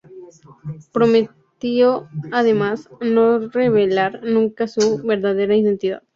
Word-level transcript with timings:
Prometió 0.91 2.09
además 2.31 2.89
no 3.01 3.37
revelar 3.37 4.21
nunca 4.23 4.67
su 4.67 4.97
verdadera 5.03 5.55
identidad. 5.55 6.01